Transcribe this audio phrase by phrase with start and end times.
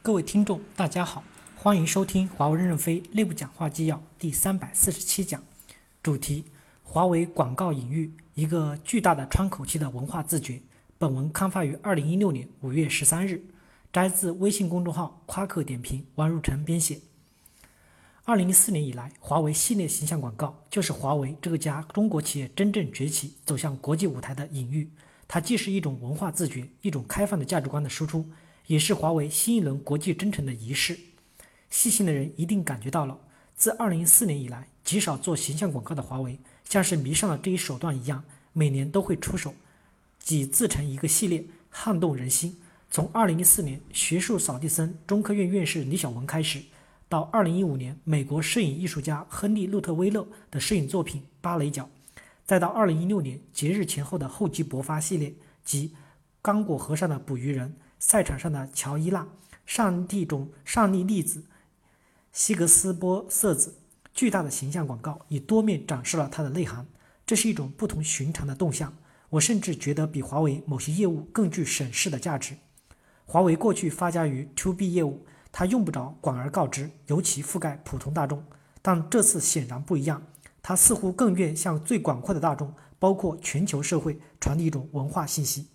[0.00, 1.22] 各位听众，大家好，
[1.54, 5.42] 欢迎收听华为任正非内部讲话纪要第三百四十七讲，
[6.02, 6.44] 主题：
[6.82, 10.62] 华为广告隐喻，一个巨大的窗口期的文化自觉。
[10.96, 13.44] 本文刊发于二零一六年五月十三日，
[13.92, 17.00] 摘自微信公众号夸克点评，王如成编写。
[18.24, 24.90] 二零一四年以来，华为系列形象广告就是华为这个家中国企业真正崛起、走向国际舞台的隐喻。
[25.26, 28.26] 它既是一种文化自觉，一种开放的价值观的输出。
[28.68, 30.98] 也是华为新一轮国际征程的仪式。
[31.70, 33.18] 细心的人一定感觉到了，
[33.56, 39.54] 自2014年以来，极少做形象广告的华为，像是迷上了这一手段一样，每年都会出手，
[40.18, 42.60] 几自成一个系列，撼动人心。
[42.90, 46.60] 从2014年学术扫地僧、中科院院士李小文开始，
[47.08, 51.84] 到2015年美国摄影艺术家亨利·路特威勒的摄影作品《芭蕾脚》，
[52.44, 55.94] 再到2016年节日前后的厚积薄发系列及
[56.42, 57.74] 刚果河上的捕鱼人。
[57.98, 59.26] 赛场上的乔伊娜、
[59.66, 61.44] 上帝中上帝粒子、
[62.32, 63.74] 西格斯波色子，
[64.14, 66.86] 巨大的形象广告以多面展示了它的内涵。
[67.26, 68.96] 这是一种不同寻常的动向，
[69.30, 72.56] 我甚至觉得比华为某些业务更具审视的价值。
[73.26, 78.42] 华为过去发家于 To B 业务，它用不着广而告之，尤其覆盖普通大众。
[78.80, 80.22] 但这次显然不一样，
[80.62, 85.66] 它似乎更愿向最广阔的大众，包括全球社会，传递一种文化信息。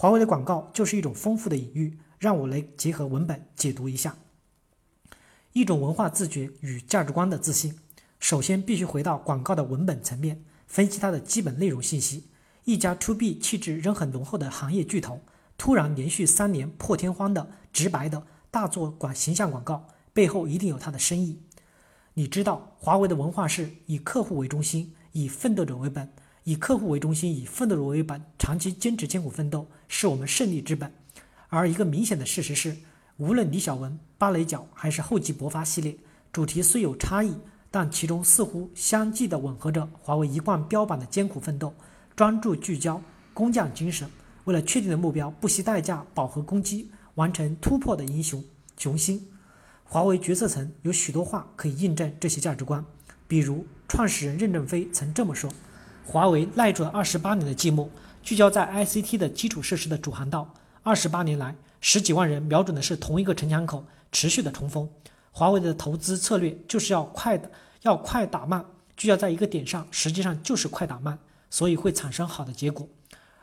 [0.00, 4.16] 华为的广告就是一种丰富的隐喻，让我来结合文本解读一下。
[5.54, 7.76] 一种文化自觉与价值观的自信，
[8.20, 12.28] 首先必须回到广告的文本层面，分析它的基本内容信息。
[12.62, 15.22] 一家 To B 气质仍很浓厚的行业巨头，
[15.56, 21.42] 突然连续三年破天荒的直白的大做广形象广告，背后一定有它的深意。
[22.14, 26.12] 你知道，华为的文化是以客户为中心，以奋斗者为本。
[26.48, 30.90] 以客户为中心，以奋斗者为本，长期坚持艰苦奋斗，是我们胜利之本。
[31.50, 32.74] 而一个明显的事实是，
[33.18, 35.94] 无论李小文、芭蕾脚还是厚积薄发系列，
[36.32, 37.34] 主题虽有差异，
[37.70, 41.74] 但其中似乎相继的吻合着华为一贯标榜的艰苦奋斗、
[42.16, 42.98] 专注聚焦、
[43.34, 44.08] 工匠精神，
[44.44, 48.42] 为了确定的目标不惜代价饱和攻击，完成突破的英雄
[48.78, 49.28] 雄心。
[49.84, 52.82] 华为决策层有许多话可以印证这些价值观，
[53.26, 55.52] 比如创始人任正非曾这么说。
[56.10, 57.86] 华为耐住了二十八年的寂寞，
[58.22, 60.54] 聚焦在 ICT 的基础设施的主航道。
[60.82, 64.88] 二十八年来，十几万人瞄准的是同一个城墙口，持续的冲锋。
[65.32, 67.50] 华为的投资策略就是要快的，
[67.82, 68.64] 要快打慢，
[68.96, 71.18] 聚焦在一个点上，实际上就是快打慢，
[71.50, 72.88] 所以会产生好的结果。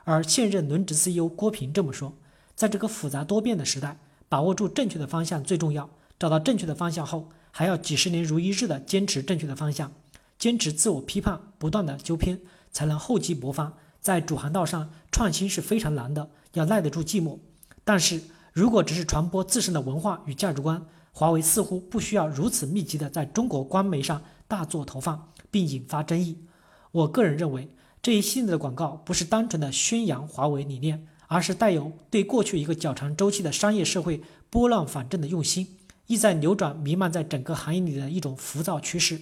[0.04, 2.16] 而现任轮值 CEO 郭平这么说：
[2.56, 5.88] 在这个复杂多变的时代，把握住正确的方向最重要。
[6.18, 9.92] 找到正确的方向后，还要几十年如一日的坚持正确的方向。
[10.38, 12.40] 坚持自我批判，不断的纠偏，
[12.72, 13.74] 才能厚积薄发。
[14.02, 17.40] 在主航道上创新是非常难的，要耐得住寂寞。
[17.84, 18.22] 但是
[18.54, 26.46] 如果只是传播自身的文化与价值观，华为似乎不需要如此密集的在中国官媒上大做投放，并引发争议。
[26.92, 27.70] 我个人认为，
[28.02, 39.20] 这一系列的广告不是单纯的宣扬华为理念，而是带有对过去一个较长周期的商业社会拨乱反正的用心，意在扭转弥漫在整个行业里的一种浮躁趋势。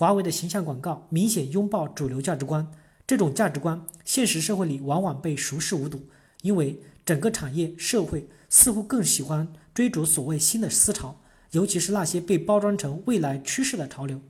[0.00, 2.66] 华为的形象广告明显拥抱主流价值观，
[3.06, 6.00] 这种价值观现实社会里往往被熟视无睹，
[6.40, 14.22] 因为整个产业社会似乎更喜欢追逐所谓新的思潮，尤其是那些被包装成未来趋势的潮流。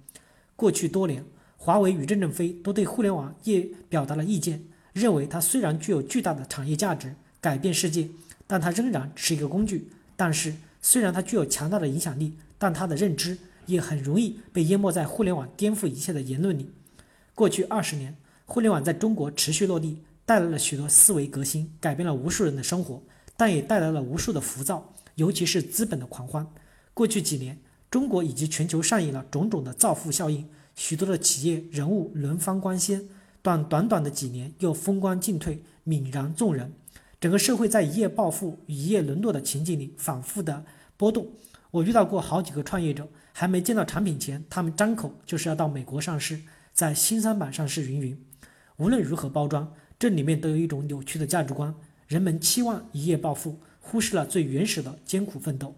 [0.56, 1.24] 过去多年，
[1.56, 8.08] 华为与任正非都对互联网业表达了意见，认为它虽然具有巨大的产业价值，改变世界，
[8.48, 9.88] 但它仍然是一个工具。
[10.16, 13.38] 但是，虽然它具有强大的影响力，但它的认知。
[13.70, 16.70] 也很容易被淹没在互联网颠覆一切的言论里。
[17.34, 23.02] 过去二十年，互联网在中国持续落地，带来了许多思维革新，改变了无数人的生活，
[23.36, 26.46] 但也带来了无数的浮躁，尤其是资本的狂欢。
[26.92, 27.58] 过去几年，
[27.90, 33.08] 中国以及全球上演了种种的造富效应，许多的企业人物轮番光鲜，
[33.40, 36.72] 但短短的几年又风光尽退，泯然众人。
[37.20, 40.64] 整个社会在一夜暴富、一夜沦落的情景里反复的
[40.96, 41.28] 波动。
[41.70, 43.08] 我遇到过好几个创业者。
[43.32, 46.42] 还没见到产品前，他们张口就是要到美国上市，
[46.74, 48.26] 在新三板上市，云云。
[48.76, 51.74] 无论如何包装，这里面都有一种扭曲的价值观。
[52.06, 55.74] 人们期望一夜暴富，忽视了最原始的艰苦奋斗。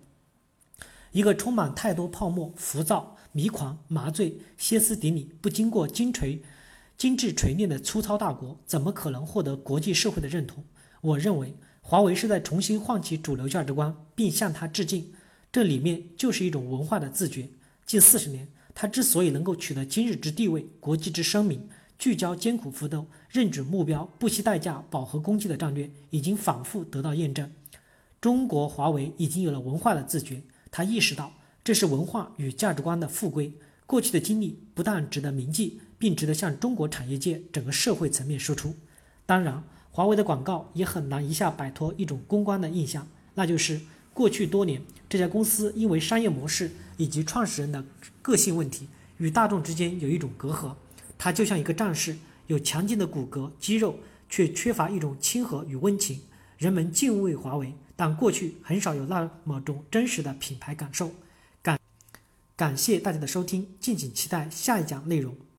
[1.12, 6.42] 一个充满太多泡沫、浮躁、迷狂、麻醉、歇斯底里、不经过精锤、
[6.96, 10.64] 精致锤炼的粗糙大国，怎么可能获得国际社会的认同？
[11.02, 15.12] 我认为，华为是在重新唤起主流价值观，并向它致敬。
[15.52, 17.46] 这里面就是一种文化的自觉。
[17.84, 21.68] 近四十年，他之所以能够取得今日之地位、国际之声名，
[21.98, 27.52] 聚焦艰苦奋斗、认准目标、不惜代价饱和攻击的战略，已经反复得到验证。
[28.18, 30.40] 中国华为已经有了文化的自觉，
[30.70, 31.30] 他意识到
[31.62, 33.52] 这是文化与价值观的复归。
[33.84, 38.74] 过去的经历不但值得铭记，并值得向中国产业界整个社会层面输出。
[39.26, 43.78] 当然，华为的广告也很难一下摆脱一种公关的印象，那就是
[44.14, 47.84] 过去多年这家公司因为商业模式以及创始人的
[48.20, 48.88] 个性问题，
[49.18, 50.74] 与大众之间有一种隔阂。
[51.18, 52.16] 他就像一个战士，
[52.46, 53.98] 有强劲的骨骼肌肉，
[54.28, 56.20] 却缺乏一种亲和与温情。
[56.58, 61.12] 人们敬畏华为，但过去很少有那么种真实的品牌感受。
[61.62, 61.78] 感
[62.54, 65.34] 感谢大家的收听，敬请期待下一讲内容。